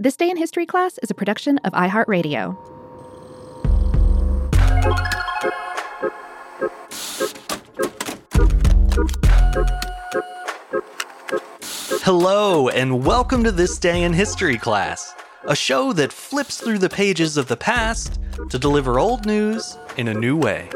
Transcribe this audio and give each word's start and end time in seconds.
This 0.00 0.14
Day 0.14 0.30
in 0.30 0.36
History 0.36 0.64
class 0.64 0.96
is 0.98 1.10
a 1.10 1.14
production 1.14 1.58
of 1.64 1.72
iHeartRadio. 1.72 2.56
Hello, 12.04 12.68
and 12.68 13.04
welcome 13.04 13.42
to 13.42 13.50
This 13.50 13.76
Day 13.80 14.04
in 14.04 14.12
History 14.12 14.56
class, 14.56 15.16
a 15.48 15.56
show 15.56 15.92
that 15.94 16.12
flips 16.12 16.60
through 16.60 16.78
the 16.78 16.88
pages 16.88 17.36
of 17.36 17.48
the 17.48 17.56
past 17.56 18.20
to 18.50 18.56
deliver 18.56 19.00
old 19.00 19.26
news 19.26 19.76
in 19.96 20.06
a 20.06 20.14
new 20.14 20.36
way. 20.36 20.68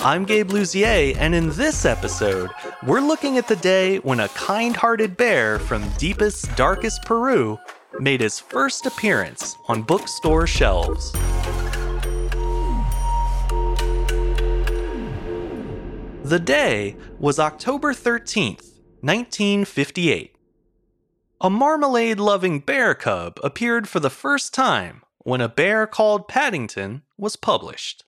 I'm 0.00 0.26
Gabe 0.26 0.50
Luzier, 0.50 1.16
and 1.16 1.34
in 1.34 1.48
this 1.52 1.86
episode, 1.86 2.50
we're 2.86 3.00
looking 3.00 3.38
at 3.38 3.48
the 3.48 3.56
day 3.56 3.96
when 4.00 4.20
a 4.20 4.28
kind 4.28 4.76
hearted 4.76 5.16
bear 5.16 5.58
from 5.58 5.88
deepest, 5.96 6.54
darkest 6.54 7.02
Peru 7.06 7.58
made 8.00 8.20
his 8.20 8.38
first 8.38 8.86
appearance 8.86 9.56
on 9.68 9.82
bookstore 9.82 10.46
shelves. 10.46 11.12
The 16.24 16.40
day 16.40 16.96
was 17.18 17.38
October 17.38 17.92
13th, 17.92 18.80
1958. 19.00 20.34
A 21.40 21.50
marmalade 21.50 22.18
loving 22.18 22.60
bear 22.60 22.94
cub 22.94 23.38
appeared 23.44 23.88
for 23.88 24.00
the 24.00 24.10
first 24.10 24.52
time 24.52 25.02
when 25.18 25.40
A 25.40 25.48
Bear 25.48 25.86
Called 25.86 26.28
Paddington 26.28 27.02
was 27.16 27.36
published. 27.36 28.04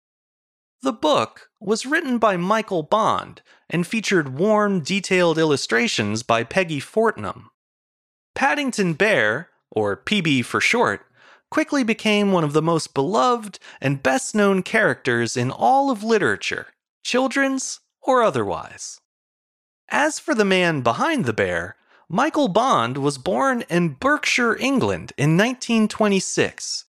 The 0.82 0.92
book 0.92 1.50
was 1.60 1.86
written 1.86 2.18
by 2.18 2.36
Michael 2.36 2.82
Bond 2.82 3.42
and 3.68 3.86
featured 3.86 4.38
warm, 4.38 4.80
detailed 4.80 5.36
illustrations 5.36 6.22
by 6.22 6.44
Peggy 6.44 6.80
Fortnum. 6.80 7.50
Paddington 8.34 8.94
Bear, 8.94 9.48
or 9.70 9.96
PB 9.96 10.44
for 10.44 10.60
short, 10.60 11.06
quickly 11.50 11.82
became 11.82 12.32
one 12.32 12.44
of 12.44 12.52
the 12.52 12.62
most 12.62 12.94
beloved 12.94 13.58
and 13.80 14.02
best 14.02 14.34
known 14.34 14.62
characters 14.62 15.36
in 15.36 15.50
all 15.50 15.90
of 15.90 16.02
literature, 16.02 16.68
children's 17.02 17.80
or 18.02 18.22
otherwise. 18.22 19.00
As 19.90 20.18
for 20.18 20.34
the 20.34 20.44
man 20.44 20.82
behind 20.82 21.24
the 21.24 21.32
bear, 21.32 21.76
Michael 22.08 22.48
Bond 22.48 22.98
was 22.98 23.18
born 23.18 23.64
in 23.68 23.90
Berkshire, 23.94 24.56
England 24.56 25.12
in 25.16 25.36
1926. 25.36 26.84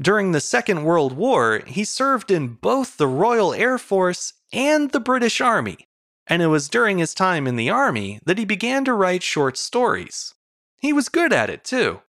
During 0.00 0.30
the 0.30 0.40
Second 0.40 0.84
World 0.84 1.12
War, 1.12 1.62
he 1.66 1.84
served 1.84 2.30
in 2.30 2.54
both 2.54 2.96
the 2.96 3.08
Royal 3.08 3.52
Air 3.52 3.78
Force 3.78 4.34
and 4.52 4.90
the 4.90 5.00
British 5.00 5.40
Army, 5.40 5.88
and 6.26 6.40
it 6.40 6.46
was 6.46 6.68
during 6.68 6.98
his 6.98 7.14
time 7.14 7.46
in 7.48 7.56
the 7.56 7.70
Army 7.70 8.20
that 8.24 8.38
he 8.38 8.44
began 8.44 8.84
to 8.84 8.94
write 8.94 9.24
short 9.24 9.56
stories. 9.56 10.34
He 10.80 10.92
was 10.92 11.08
good 11.08 11.32
at 11.32 11.50
it, 11.50 11.64
too. 11.64 12.02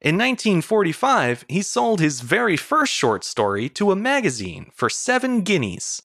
In 0.00 0.16
1945, 0.16 1.44
he 1.46 1.60
sold 1.60 2.00
his 2.00 2.22
very 2.22 2.56
first 2.56 2.90
short 2.90 3.22
story 3.22 3.68
to 3.70 3.90
a 3.90 3.96
magazine 3.96 4.70
for 4.74 4.88
seven 4.88 5.42
guineas. 5.42 6.02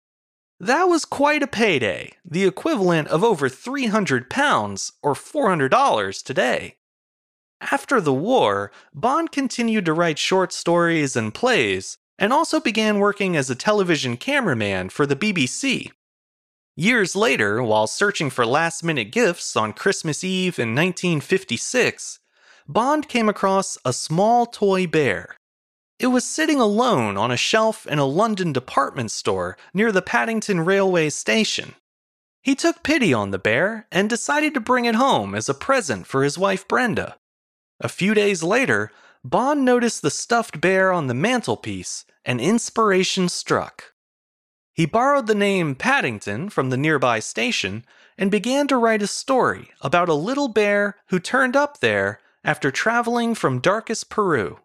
That 0.59 0.85
was 0.85 1.05
quite 1.05 1.41
a 1.41 1.47
payday, 1.47 2.11
the 2.25 2.45
equivalent 2.45 3.07
of 3.07 3.23
over 3.23 3.47
300 3.47 4.29
pounds 4.29 4.91
or 5.01 5.13
$400 5.13 6.23
today. 6.23 6.75
After 7.61 8.01
the 8.01 8.13
war, 8.13 8.71
Bond 8.93 9.31
continued 9.31 9.85
to 9.85 9.93
write 9.93 10.19
short 10.19 10.51
stories 10.51 11.15
and 11.15 11.33
plays, 11.33 11.97
and 12.19 12.33
also 12.33 12.59
began 12.59 12.99
working 12.99 13.37
as 13.37 13.49
a 13.49 13.55
television 13.55 14.17
cameraman 14.17 14.89
for 14.89 15.05
the 15.05 15.15
BBC. 15.15 15.91
Years 16.75 17.15
later, 17.15 17.63
while 17.63 17.87
searching 17.87 18.29
for 18.29 18.45
last 18.45 18.83
minute 18.83 19.11
gifts 19.11 19.55
on 19.55 19.71
Christmas 19.71 20.21
Eve 20.21 20.59
in 20.59 20.75
1956, 20.75 22.19
Bond 22.67 23.07
came 23.07 23.29
across 23.29 23.77
a 23.85 23.93
small 23.93 24.47
toy 24.47 24.87
bear. 24.87 25.37
It 25.99 26.07
was 26.07 26.23
sitting 26.25 26.59
alone 26.59 27.15
on 27.15 27.31
a 27.31 27.37
shelf 27.37 27.85
in 27.85 27.99
a 27.99 28.05
London 28.05 28.51
department 28.51 29.11
store 29.11 29.55
near 29.73 29.91
the 29.91 30.01
Paddington 30.01 30.61
Railway 30.61 31.09
Station. 31.09 31.75
He 32.41 32.55
took 32.55 32.83
pity 32.83 33.13
on 33.13 33.31
the 33.31 33.39
bear 33.39 33.87
and 33.91 34.09
decided 34.09 34.53
to 34.53 34.59
bring 34.59 34.85
it 34.85 34.95
home 34.95 35.35
as 35.35 35.47
a 35.47 35.53
present 35.53 36.05
for 36.07 36.23
his 36.23 36.37
wife 36.37 36.67
Brenda. 36.67 37.17
A 37.79 37.89
few 37.89 38.13
days 38.13 38.43
later, 38.43 38.91
Bond 39.23 39.63
noticed 39.63 40.01
the 40.01 40.11
stuffed 40.11 40.59
bear 40.59 40.91
on 40.91 41.07
the 41.07 41.13
mantelpiece 41.13 42.05
and 42.23 42.41
inspiration 42.41 43.29
struck. 43.29 43.93
He 44.73 44.85
borrowed 44.85 45.27
the 45.27 45.35
name 45.35 45.75
Paddington 45.75 46.49
from 46.49 46.69
the 46.69 46.77
nearby 46.77 47.19
station 47.19 47.85
and 48.17 48.29
began 48.29 48.67
to 48.67 48.77
write 48.77 49.01
a 49.01 49.07
story 49.07 49.69
about 49.81 50.09
a 50.09 50.13
little 50.13 50.47
bear 50.47 50.97
who 51.07 51.19
turned 51.19 51.55
up 51.55 51.79
there 51.79 52.19
after 52.45 52.69
traveling 52.69 53.33
from 53.33 53.59
darkest 53.59 54.09
Peru. 54.09 54.59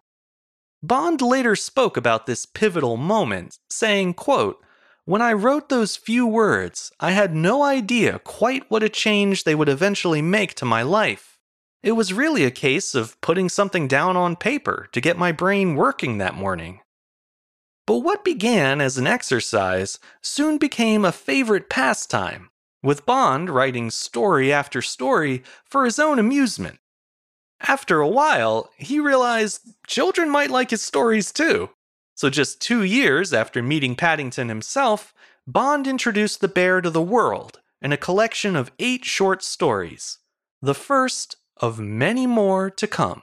Bond 0.83 1.21
later 1.23 1.57
spoke 1.57 1.97
about 1.97 2.27
this 2.27 2.47
pivotal 2.47 2.97
moment, 2.97 3.59
saying, 3.71 4.15
quote, 4.15 4.63
When 5.07 5.23
I 5.23 5.33
wrote 5.33 5.71
those 5.71 5.97
few 5.97 6.27
words, 6.27 6.93
I 7.01 7.13
had 7.13 7.35
no 7.35 7.63
idea 7.63 8.19
quite 8.21 8.71
what 8.71 8.83
a 8.83 8.89
change 8.89 9.45
they 9.45 9.55
would 9.55 9.69
eventually 9.69 10.23
make 10.23 10.55
to 10.55 10.65
my 10.65 10.83
life. 10.83 11.39
It 11.83 11.93
was 11.93 12.13
really 12.13 12.45
a 12.45 12.51
case 12.51 12.95
of 12.95 13.19
putting 13.23 13.49
something 13.49 13.89
down 13.89 14.17
on 14.17 14.37
paper 14.37 14.89
to 14.93 15.01
get 15.01 15.17
my 15.17 15.33
brain 15.33 15.75
working 15.75 16.19
that 16.19 16.35
morning. 16.35 16.81
But 17.87 17.99
what 17.99 18.25
began 18.25 18.83
as 18.83 18.99
an 18.99 19.07
exercise 19.07 19.99
soon 20.23 20.59
became 20.59 21.05
a 21.05 21.13
favorite 21.13 21.71
pastime, 21.71 22.51
with 22.83 23.07
Bond 23.07 23.49
writing 23.49 23.91
story 23.91 24.53
after 24.53 24.83
story 24.83 25.43
for 25.65 25.87
his 25.87 25.99
own 25.99 26.19
amusement. 26.19 26.79
After 27.69 28.01
a 28.01 28.09
while, 28.09 28.71
he 28.77 28.99
realized 28.99 29.75
children 29.87 30.31
might 30.31 30.51
like 30.51 30.71
his 30.71 30.83
stories 30.83 31.33
too. 31.33 31.71
So, 32.15 32.31
just 32.31 32.61
two 32.61 32.83
years 32.83 33.33
after 33.33 33.63
meeting 33.63 33.97
Paddington 33.97 34.49
himself, 34.49 35.15
Bond 35.47 35.87
introduced 35.87 36.41
the 36.41 36.49
bear 36.49 36.81
to 36.81 36.91
the 36.91 37.03
world 37.03 37.61
in 37.81 37.93
a 37.93 37.97
collection 37.97 38.57
of 38.57 38.73
eight 38.79 39.05
short 39.05 39.43
stories, 39.43 40.19
the 40.61 40.75
first 40.75 41.37
of 41.57 41.79
many 41.79 42.27
more 42.27 42.71
to 42.71 42.87
come. 42.87 43.23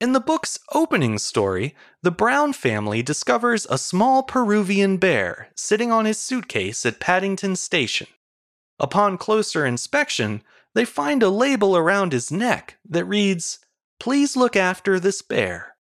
In 0.00 0.12
the 0.12 0.20
book's 0.20 0.58
opening 0.72 1.18
story, 1.18 1.74
the 2.02 2.10
Brown 2.10 2.52
family 2.52 3.02
discovers 3.02 3.66
a 3.70 3.78
small 3.78 4.22
Peruvian 4.22 4.96
bear 4.98 5.48
sitting 5.54 5.90
on 5.90 6.04
his 6.04 6.18
suitcase 6.18 6.84
at 6.84 7.00
Paddington 7.00 7.56
Station. 7.56 8.08
Upon 8.78 9.16
closer 9.16 9.64
inspection, 9.64 10.42
they 10.74 10.84
find 10.84 11.22
a 11.22 11.28
label 11.28 11.76
around 11.76 12.12
his 12.12 12.30
neck 12.30 12.76
that 12.88 13.04
reads, 13.04 13.60
Please 14.00 14.36
look 14.36 14.56
after 14.56 14.98
this 14.98 15.22
bear. 15.22 15.76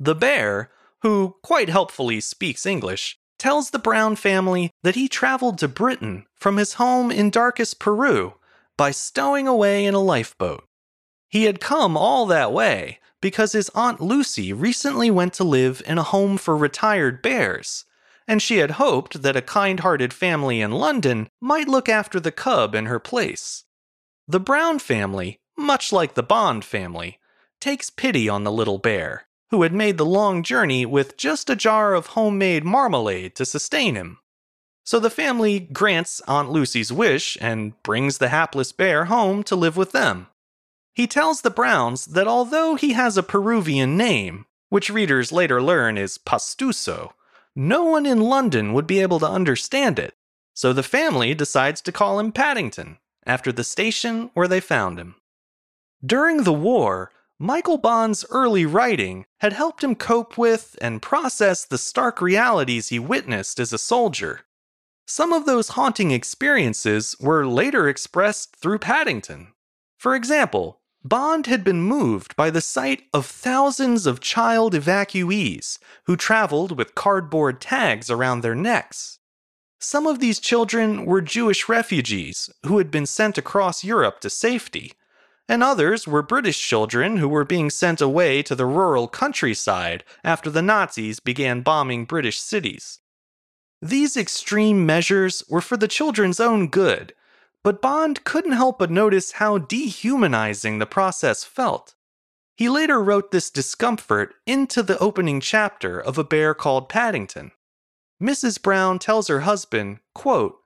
The 0.00 0.14
bear, 0.14 0.70
who 1.02 1.36
quite 1.42 1.68
helpfully 1.68 2.20
speaks 2.20 2.66
English, 2.66 3.16
tells 3.38 3.70
the 3.70 3.78
Brown 3.78 4.16
family 4.16 4.70
that 4.82 4.94
he 4.94 5.08
traveled 5.08 5.58
to 5.58 5.68
Britain 5.68 6.26
from 6.34 6.56
his 6.56 6.74
home 6.74 7.10
in 7.10 7.30
darkest 7.30 7.78
Peru 7.78 8.34
by 8.76 8.90
stowing 8.90 9.46
away 9.46 9.84
in 9.84 9.94
a 9.94 10.00
lifeboat. 10.00 10.64
He 11.28 11.44
had 11.44 11.60
come 11.60 11.96
all 11.96 12.26
that 12.26 12.52
way 12.52 12.98
because 13.20 13.52
his 13.52 13.70
Aunt 13.74 14.00
Lucy 14.00 14.52
recently 14.52 15.10
went 15.10 15.32
to 15.34 15.44
live 15.44 15.82
in 15.86 15.98
a 15.98 16.02
home 16.02 16.36
for 16.36 16.56
retired 16.56 17.22
bears, 17.22 17.84
and 18.26 18.42
she 18.42 18.58
had 18.58 18.72
hoped 18.72 19.22
that 19.22 19.36
a 19.36 19.42
kind 19.42 19.80
hearted 19.80 20.12
family 20.12 20.60
in 20.60 20.72
London 20.72 21.28
might 21.40 21.68
look 21.68 21.88
after 21.88 22.20
the 22.20 22.32
cub 22.32 22.74
in 22.74 22.86
her 22.86 22.98
place. 22.98 23.64
The 24.26 24.40
Brown 24.40 24.78
family, 24.78 25.40
much 25.56 25.92
like 25.92 26.14
the 26.14 26.22
Bond 26.22 26.64
family, 26.64 27.18
takes 27.60 27.90
pity 27.90 28.26
on 28.26 28.44
the 28.44 28.52
little 28.52 28.78
bear, 28.78 29.26
who 29.50 29.62
had 29.62 29.72
made 29.74 29.98
the 29.98 30.06
long 30.06 30.42
journey 30.42 30.86
with 30.86 31.18
just 31.18 31.50
a 31.50 31.56
jar 31.56 31.92
of 31.92 32.08
homemade 32.08 32.64
marmalade 32.64 33.34
to 33.36 33.44
sustain 33.44 33.96
him. 33.96 34.18
So 34.82 34.98
the 34.98 35.10
family 35.10 35.60
grants 35.60 36.22
Aunt 36.26 36.50
Lucy's 36.50 36.90
wish 36.90 37.36
and 37.40 37.80
brings 37.82 38.16
the 38.16 38.28
hapless 38.28 38.72
bear 38.72 39.06
home 39.06 39.42
to 39.44 39.56
live 39.56 39.76
with 39.76 39.92
them. 39.92 40.28
He 40.94 41.06
tells 41.06 41.42
the 41.42 41.50
Browns 41.50 42.06
that 42.06 42.26
although 42.26 42.76
he 42.76 42.94
has 42.94 43.18
a 43.18 43.22
Peruvian 43.22 43.96
name, 43.96 44.46
which 44.70 44.88
readers 44.88 45.32
later 45.32 45.62
learn 45.62 45.98
is 45.98 46.16
Pastuso, 46.16 47.12
no 47.54 47.84
one 47.84 48.06
in 48.06 48.20
London 48.20 48.72
would 48.72 48.86
be 48.86 49.00
able 49.00 49.20
to 49.20 49.28
understand 49.28 49.98
it, 49.98 50.14
so 50.54 50.72
the 50.72 50.82
family 50.82 51.34
decides 51.34 51.82
to 51.82 51.92
call 51.92 52.18
him 52.18 52.32
Paddington, 52.32 52.98
after 53.26 53.52
the 53.52 53.64
station 53.64 54.30
where 54.34 54.48
they 54.48 54.60
found 54.60 54.98
him. 54.98 55.16
During 56.04 56.44
the 56.44 56.52
war, 56.52 57.12
Michael 57.38 57.78
Bond's 57.78 58.24
early 58.30 58.64
writing 58.64 59.26
had 59.40 59.52
helped 59.52 59.82
him 59.82 59.94
cope 59.94 60.38
with 60.38 60.78
and 60.80 61.02
process 61.02 61.64
the 61.64 61.78
stark 61.78 62.20
realities 62.20 62.88
he 62.88 62.98
witnessed 62.98 63.58
as 63.58 63.72
a 63.72 63.78
soldier. 63.78 64.42
Some 65.06 65.32
of 65.32 65.44
those 65.44 65.70
haunting 65.70 66.10
experiences 66.10 67.16
were 67.20 67.46
later 67.46 67.88
expressed 67.88 68.56
through 68.56 68.78
Paddington. 68.78 69.48
For 69.98 70.14
example, 70.14 70.80
Bond 71.02 71.46
had 71.46 71.64
been 71.64 71.82
moved 71.82 72.34
by 72.34 72.48
the 72.48 72.62
sight 72.62 73.02
of 73.12 73.26
thousands 73.26 74.06
of 74.06 74.20
child 74.20 74.72
evacuees 74.72 75.78
who 76.04 76.16
traveled 76.16 76.78
with 76.78 76.94
cardboard 76.94 77.60
tags 77.60 78.10
around 78.10 78.40
their 78.40 78.54
necks. 78.54 79.18
Some 79.84 80.06
of 80.06 80.18
these 80.18 80.40
children 80.40 81.04
were 81.04 81.20
Jewish 81.20 81.68
refugees 81.68 82.48
who 82.64 82.78
had 82.78 82.90
been 82.90 83.04
sent 83.04 83.36
across 83.36 83.84
Europe 83.84 84.18
to 84.20 84.30
safety, 84.30 84.94
and 85.46 85.62
others 85.62 86.08
were 86.08 86.22
British 86.22 86.58
children 86.58 87.18
who 87.18 87.28
were 87.28 87.44
being 87.44 87.68
sent 87.68 88.00
away 88.00 88.42
to 88.44 88.54
the 88.54 88.64
rural 88.64 89.08
countryside 89.08 90.02
after 90.24 90.48
the 90.48 90.62
Nazis 90.62 91.20
began 91.20 91.60
bombing 91.60 92.06
British 92.06 92.40
cities. 92.40 93.00
These 93.82 94.16
extreme 94.16 94.86
measures 94.86 95.44
were 95.50 95.60
for 95.60 95.76
the 95.76 95.86
children's 95.86 96.40
own 96.40 96.68
good, 96.68 97.12
but 97.62 97.82
Bond 97.82 98.24
couldn't 98.24 98.52
help 98.52 98.78
but 98.78 98.90
notice 98.90 99.32
how 99.32 99.58
dehumanizing 99.58 100.78
the 100.78 100.86
process 100.86 101.44
felt. 101.44 101.94
He 102.56 102.70
later 102.70 103.02
wrote 103.02 103.32
this 103.32 103.50
discomfort 103.50 104.34
into 104.46 104.82
the 104.82 104.98
opening 104.98 105.42
chapter 105.42 106.00
of 106.00 106.16
A 106.16 106.24
Bear 106.24 106.54
Called 106.54 106.88
Paddington. 106.88 107.50
Mrs. 108.22 108.62
Brown 108.62 108.98
tells 108.98 109.28
her 109.28 109.40
husband, 109.40 109.98
quote, 110.14 110.56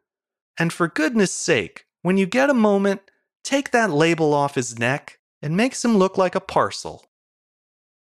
And 0.58 0.72
for 0.72 0.88
goodness 0.88 1.32
sake, 1.32 1.86
when 2.02 2.16
you 2.16 2.26
get 2.26 2.50
a 2.50 2.54
moment, 2.54 3.02
take 3.42 3.70
that 3.70 3.90
label 3.90 4.32
off 4.34 4.54
his 4.54 4.78
neck 4.78 5.18
and 5.42 5.56
makes 5.56 5.84
him 5.84 5.96
look 5.96 6.18
like 6.18 6.34
a 6.34 6.40
parcel. 6.40 7.06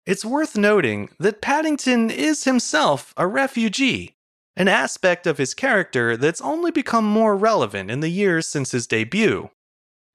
It's 0.06 0.25
worth 0.25 0.57
noting 0.57 1.10
that 1.19 1.42
Paddington 1.42 2.10
is 2.10 2.44
himself 2.44 3.13
a 3.16 3.25
refugee, 3.25 4.18
an 4.56 4.68
aspect 4.68 5.25
of 5.25 5.38
his 5.38 5.54
character 5.54 6.18
that's 6.18 6.42
only 6.42 6.72
become 6.72 7.06
more 7.06 7.36
relevant 7.36 7.90
in 7.90 8.01
the 8.01 8.10
years 8.10 8.45
since 8.45 8.72
his 8.72 8.86
debut. 8.86 9.50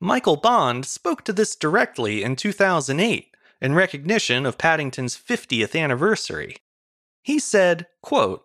Michael 0.01 0.37
Bond 0.37 0.87
spoke 0.87 1.25
to 1.25 1.33
this 1.33 1.57
directly 1.57 2.23
in 2.23 2.37
2008 2.37 3.35
in 3.61 3.75
recognition 3.75 4.47
of 4.47 4.59
Paddington's 4.59 5.17
50th 5.17 5.79
anniversary. 5.79 6.57
He 7.23 7.39
said, 7.39 7.87
quote, 8.03 8.45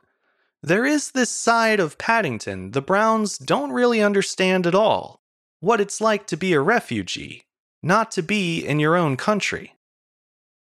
There 0.66 0.86
is 0.86 1.12
this 1.12 1.30
side 1.30 1.82
of 1.82 1.98
Paddington 1.98 2.72
the 2.72 2.82
Browns 2.82 3.38
don't 3.38 3.74
really 3.74 4.02
understand 4.02 4.66
at 4.66 4.74
all 4.74 5.20
what 5.60 5.82
it's 5.82 6.00
like 6.00 6.26
to 6.28 6.38
be 6.38 6.54
a 6.54 6.62
refugee, 6.62 7.44
not 7.82 8.12
to 8.12 8.24
be 8.24 8.66
in 8.66 8.80
your 8.80 8.96
own 8.96 9.18
country. 9.18 9.76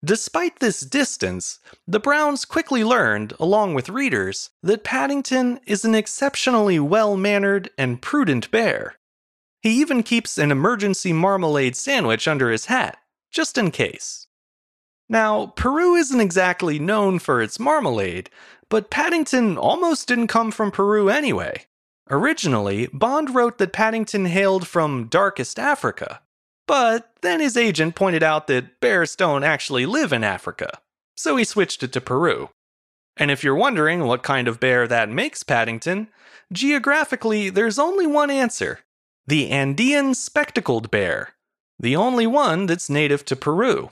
Despite 0.04 0.60
this 0.60 0.82
distance, 0.82 1.60
the 1.88 2.02
Browns 2.02 2.44
quickly 2.44 2.84
learned, 2.84 3.34
along 3.40 3.76
with 3.76 3.88
readers, 3.88 4.50
that 4.62 4.84
Paddington 4.84 5.62
is 5.66 5.86
an 5.86 5.96
exceptionally 5.96 6.80
well 6.80 7.16
mannered 7.16 7.70
and 7.78 8.02
prudent 8.02 8.52
bear. 8.52 8.98
He 9.62 9.70
even 9.80 10.04
keeps 10.04 10.38
an 10.38 10.52
emergency 10.52 11.14
marmalade 11.14 11.78
sandwich 11.78 12.28
under 12.28 12.52
his 12.52 12.66
hat, 12.66 12.98
just 13.32 13.58
in 13.58 13.72
case. 13.72 14.28
Now, 15.10 15.48
Peru 15.56 15.96
isn't 15.96 16.20
exactly 16.20 16.80
known 16.80 17.20
for 17.20 17.42
its 17.42 17.60
marmalade, 17.60 18.30
but 18.70 18.90
Paddington 18.90 19.58
almost 19.58 20.08
didn't 20.08 20.28
come 20.28 20.52
from 20.52 20.72
Peru 20.72 21.10
anyway. 21.10 21.66
Originally, 22.10 22.88
Bond 22.94 23.36
wrote 23.36 23.58
that 23.58 23.74
Paddington 23.74 24.26
hailed 24.26 24.68
from 24.68 25.08
darkest 25.08 25.60
Africa, 25.60 26.22
but 26.68 27.12
then 27.22 27.40
his 27.40 27.58
agent 27.58 27.96
pointed 27.96 28.24
out 28.24 28.48
that 28.48 28.80
bears 28.80 29.16
don't 29.16 29.44
actually 29.44 29.86
live 29.86 30.14
in 30.14 30.24
Africa, 30.24 30.80
so 31.16 31.36
he 31.36 31.44
switched 31.44 31.84
it 31.84 31.92
to 31.94 32.02
Peru. 32.02 32.50
And 33.18 33.32
if 33.32 33.44
you're 33.44 33.56
wondering 33.56 34.06
what 34.06 34.24
kind 34.24 34.48
of 34.48 34.60
bear 34.60 34.88
that 34.88 35.10
makes 35.10 35.44
Paddington, 35.44 36.08
geographically 36.52 37.50
there's 37.50 37.80
only 37.80 38.08
one 38.08 38.30
answer 38.30 38.80
the 39.26 39.50
Andean 39.50 40.14
spectacled 40.14 40.90
bear, 40.90 41.34
the 41.78 41.98
only 41.98 42.26
one 42.26 42.66
that's 42.66 42.90
native 42.90 43.26
to 43.26 43.36
Peru. 43.36 43.92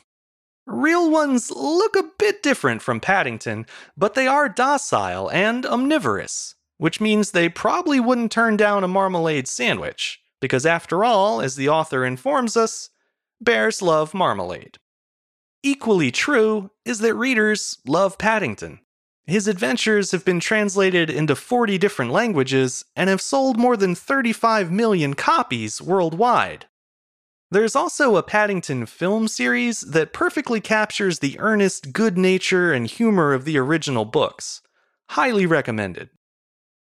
Real 0.68 1.10
ones 1.10 1.52
look 1.52 1.96
a 1.96 2.10
bit 2.18 2.42
different 2.42 2.82
from 2.82 3.00
Paddington, 3.00 3.66
but 3.96 4.14
they 4.16 4.28
are 4.28 4.50
docile 4.50 5.30
and 5.32 5.66
omnivorous 5.66 6.56
which 6.78 7.00
means 7.00 7.32
they 7.32 7.50
probably 7.50 8.00
wouldn't 8.00 8.32
turn 8.32 8.58
down 8.58 8.84
a 8.84 8.88
marmalade 8.88 9.48
sandwich, 9.48 10.20
because 10.42 10.66
after 10.66 11.04
all, 11.04 11.42
as 11.42 11.56
the 11.56 11.70
author 11.70 12.06
informs 12.06 12.58
us, 12.58 12.90
bears 13.40 13.82
love 13.82 14.14
marmalade. 14.14 14.78
Equally 15.64 16.12
true 16.12 16.70
is 16.84 17.00
that 17.00 17.16
readers 17.16 17.80
love 17.88 18.18
Paddington. 18.18 18.80
His 19.26 19.48
adventures 19.48 20.12
have 20.12 20.24
been 20.24 20.40
translated 20.40 21.10
into 21.10 21.36
40 21.36 21.80
different 21.80 22.12
languages 22.12 22.86
and 22.96 23.10
have 23.10 23.22
sold 23.22 23.58
more 23.58 23.76
than 23.76 23.96
35 23.96 24.72
million 24.72 25.16
copies 25.16 25.82
worldwide. 25.82 26.68
There's 27.52 27.76
also 27.76 28.16
a 28.16 28.24
Paddington 28.24 28.86
film 28.88 29.28
series 29.28 29.82
that 29.82 30.14
perfectly 30.14 30.60
captures 30.60 31.20
the 31.20 31.40
earnest 31.40 31.94
good 31.94 32.18
nature 32.18 32.74
and 32.74 32.88
humor 32.88 33.34
of 33.34 33.46
the 33.46 33.58
original 33.58 34.06
books. 34.06 34.62
Highly 35.10 35.46
recommended. 35.46 36.10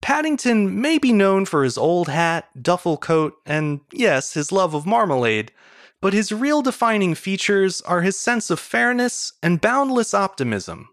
Paddington 0.02 0.80
may 0.80 0.98
be 0.98 1.12
known 1.12 1.44
for 1.44 1.62
his 1.62 1.78
old 1.78 2.08
hat, 2.08 2.48
duffel 2.60 2.96
coat, 2.96 3.34
and 3.46 3.80
yes, 3.92 4.34
his 4.34 4.50
love 4.50 4.74
of 4.74 4.86
marmalade, 4.86 5.52
but 6.00 6.14
his 6.14 6.32
real 6.32 6.62
defining 6.62 7.14
features 7.14 7.80
are 7.82 8.00
his 8.00 8.18
sense 8.18 8.50
of 8.50 8.58
fairness 8.58 9.34
and 9.42 9.60
boundless 9.60 10.14
optimism. 10.14 10.88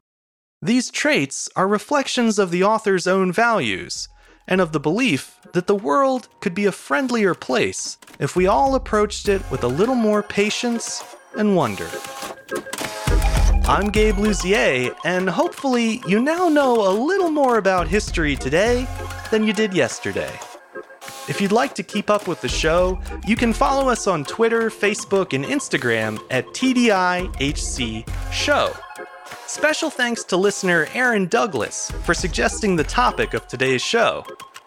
These 0.62 0.92
traits 0.92 1.50
are 1.56 1.68
reflections 1.68 2.38
of 2.38 2.51
the 2.51 2.63
author's 2.63 3.07
own 3.07 3.31
values 3.31 4.09
and 4.48 4.62
of 4.62 4.72
the 4.72 4.80
belief 4.80 5.40
that 5.54 5.68
the 5.68 5.76
world 5.76 6.28
could 6.40 6.54
be 6.54 6.66
a 6.66 6.72
friendlier 6.72 7.34
place 7.34 7.98
if 8.20 8.36
we 8.36 8.48
all 8.48 8.76
approached 8.76 9.28
it 9.28 9.42
with 9.52 9.64
a 9.64 9.68
little 9.68 9.96
more 9.96 10.24
patience 10.24 11.04
and 11.38 11.56
wonder. 11.56 11.90
I'm 13.68 13.90
Gabe 13.90 14.16
Luzier, 14.16 14.96
and 15.04 15.30
hopefully, 15.30 16.02
you 16.08 16.22
now 16.22 16.48
know 16.48 16.88
a 16.88 16.94
little 16.94 17.30
more 17.30 17.58
about 17.58 17.88
history 17.88 18.36
today 18.36 18.88
than 19.30 19.44
you 19.44 19.52
did 19.52 19.74
yesterday. 19.74 20.40
If 21.28 21.42
you'd 21.42 21.52
like 21.52 21.76
to 21.76 21.84
keep 21.84 22.10
up 22.10 22.30
with 22.30 22.40
the 22.40 22.48
show, 22.48 22.98
you 23.26 23.36
can 23.36 23.52
follow 23.52 23.90
us 23.90 24.08
on 24.08 24.24
Twitter, 24.24 24.70
Facebook, 24.70 25.34
and 25.34 25.44
Instagram 25.44 26.18
at 26.32 26.46
TDIHC 26.48 28.08
Show. 28.32 28.74
Special 29.48 29.90
thanks 29.90 30.24
to 30.26 30.38
listener 30.38 30.88
Aaron 30.94 31.28
Douglas 31.28 31.92
for 32.04 32.14
suggesting 32.14 32.76
the 32.76 32.84
topic 32.84 33.34
of 33.34 33.48
today's 33.48 33.82
show. 33.82 34.26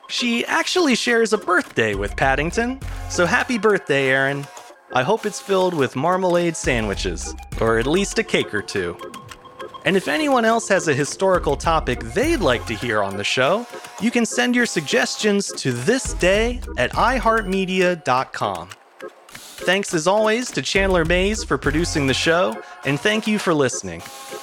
She 0.08 0.44
actually 0.46 0.94
shares 0.94 1.32
a 1.32 1.38
birthday 1.38 1.94
with 1.94 2.16
Paddington, 2.16 2.80
so 3.08 3.26
happy 3.26 3.58
birthday, 3.58 4.08
Aaron. 4.08 4.46
I 4.92 5.02
hope 5.02 5.24
it's 5.24 5.40
filled 5.40 5.74
with 5.74 5.94
marmalade 5.94 6.56
sandwiches, 6.56 7.34
or 7.60 7.78
at 7.78 7.86
least 7.86 8.18
a 8.18 8.24
cake 8.24 8.52
or 8.52 8.62
two. 8.62 8.96
And 9.84 9.96
if 9.96 10.08
anyone 10.08 10.44
else 10.44 10.68
has 10.68 10.88
a 10.88 10.94
historical 10.94 11.56
topic 11.56 12.00
they'd 12.00 12.40
like 12.40 12.66
to 12.66 12.74
hear 12.74 13.02
on 13.02 13.16
the 13.16 13.24
show, 13.24 13.66
you 14.00 14.10
can 14.10 14.26
send 14.26 14.54
your 14.56 14.66
suggestions 14.66 15.52
to 15.52 15.72
this 15.72 16.14
day 16.14 16.60
at 16.76 16.92
iHeartMedia.com. 16.92 18.68
Thanks 19.20 19.94
as 19.94 20.06
always 20.06 20.50
to 20.52 20.62
Chandler 20.62 21.04
Mays 21.04 21.44
for 21.44 21.56
producing 21.56 22.06
the 22.06 22.14
show, 22.14 22.60
and 22.84 22.98
thank 22.98 23.26
you 23.26 23.38
for 23.38 23.54
listening. 23.54 24.02